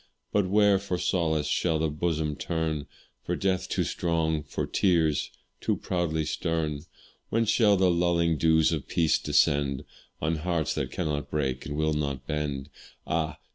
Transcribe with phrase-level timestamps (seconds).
[0.31, 2.87] But where, for solace, shall the bosom turn
[3.23, 6.85] For death too strong for tears too proudly stern?
[7.29, 9.85] When shall the lulling dews of peace descend
[10.19, 12.71] On hearts that cannot break and will not bend?
[13.05, 13.37] Ah!